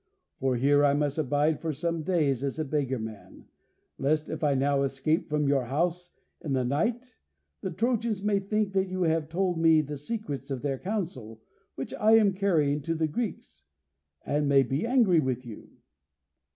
For 0.39 0.55
here 0.55 0.83
I 0.83 0.95
must 0.95 1.19
abide 1.19 1.59
for 1.61 1.71
some 1.71 2.01
days 2.01 2.43
as 2.43 2.57
a 2.57 2.65
beggar 2.65 2.97
man, 2.97 3.45
lest 3.99 4.29
if 4.31 4.43
I 4.43 4.55
now 4.55 4.81
escape 4.81 5.29
from 5.29 5.47
your 5.47 5.65
house 5.65 6.09
in 6.43 6.53
the 6.53 6.65
night 6.65 7.13
the 7.61 7.69
Trojans 7.69 8.23
may 8.23 8.39
think 8.39 8.73
that 8.73 8.89
you 8.89 9.03
have 9.03 9.29
told 9.29 9.59
me 9.59 9.79
the 9.81 9.97
secrets 9.97 10.49
of 10.49 10.63
their 10.63 10.79
counsel, 10.79 11.43
which 11.75 11.93
I 11.93 12.13
am 12.13 12.33
carrying 12.33 12.81
to 12.81 12.95
the 12.95 13.07
Greeks, 13.07 13.61
and 14.25 14.49
may 14.49 14.63
be 14.63 14.87
angry 14.87 15.19
with 15.19 15.45
you." 15.45 15.69